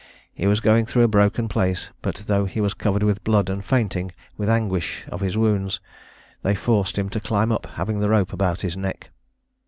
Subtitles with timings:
[0.33, 3.63] He was going through a broken place; but though he was covered with blood and
[3.63, 5.79] fainting with the anguish of his wounds,
[6.41, 9.11] they forced him to climb up, having the rope about his neck.